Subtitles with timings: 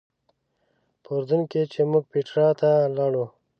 [1.03, 3.25] په اردن کې چې موږ پیټرا ته لاړو.